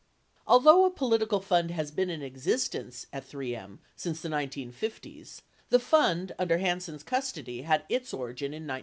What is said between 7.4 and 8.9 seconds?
had its origin in 1964.